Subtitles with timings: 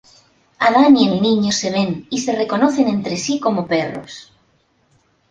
[0.57, 4.33] Adán y el niño se ven y se reconocen entre sí como perros.